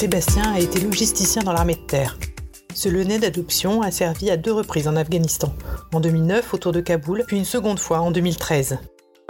[0.00, 2.16] Sébastien a été logisticien dans l'armée de terre.
[2.74, 5.52] Ce Lyonnais d'adoption a servi à deux reprises en Afghanistan,
[5.92, 8.78] en 2009 autour de Kaboul, puis une seconde fois en 2013.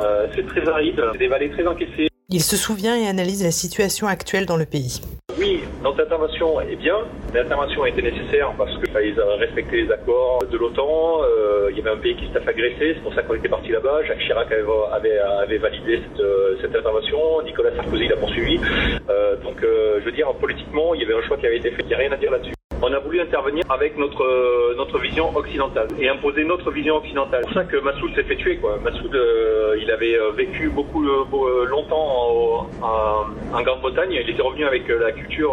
[0.00, 2.09] Euh, c'est très aride, des vallées très encaissées.
[2.32, 5.00] Il se souvient et analyse la situation actuelle dans le pays.
[5.36, 6.94] Oui, notre intervention est bien.
[7.34, 11.22] L'intervention a été nécessaire parce qu'ils avaient respecté les accords de l'OTAN.
[11.24, 13.48] Euh, il y avait un pays qui s'était fait agresser, c'est pour ça qu'on était
[13.48, 14.04] parti là-bas.
[14.06, 17.42] Jacques Chirac avait, avait, validé cette, euh, cette, intervention.
[17.42, 18.60] Nicolas Sarkozy l'a poursuivi.
[19.08, 21.72] Euh, donc, euh, je veux dire, politiquement, il y avait un choix qui avait été
[21.72, 21.82] fait.
[21.82, 24.98] Il n'y a rien à dire là-dessus on a voulu intervenir avec notre euh, notre
[24.98, 27.42] vision occidentale et imposer notre vision occidentale.
[27.42, 28.56] C'est pour ça que Massoud s'est fait tuer.
[28.56, 28.78] Quoi.
[28.82, 34.12] Massoud, euh, il avait euh, vécu beaucoup longtemps en, Grande-Bretagne.
[34.12, 35.52] Il était revenu avec la culture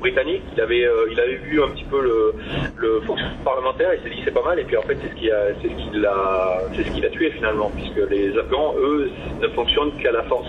[0.00, 0.42] britannique.
[0.54, 2.34] Il avait il avait vu un petit peu le,
[2.76, 3.94] le fonctionnement parlementaire.
[3.94, 4.58] Il s'est dit c'est pas mal.
[4.58, 7.30] Et puis en fait c'est ce qui a c'est ce c'est ce qui l'a tué
[7.30, 10.48] finalement puisque les Afghans eux ne fonctionnent qu'à la force.